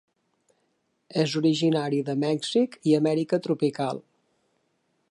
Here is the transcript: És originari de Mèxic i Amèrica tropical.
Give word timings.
És 1.23 1.35
originari 1.41 2.01
de 2.09 2.17
Mèxic 2.25 2.79
i 2.93 2.97
Amèrica 3.03 3.43
tropical. 3.49 4.03